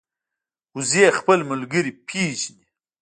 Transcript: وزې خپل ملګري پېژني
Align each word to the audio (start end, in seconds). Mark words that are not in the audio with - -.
وزې 0.75 1.05
خپل 1.19 1.39
ملګري 1.51 1.91
پېژني 2.07 2.65